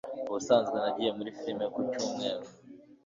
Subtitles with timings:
[0.29, 2.45] Ubusanzwe nagiye muri firime ku cyumweru.